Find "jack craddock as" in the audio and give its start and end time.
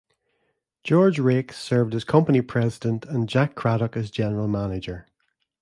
3.29-4.09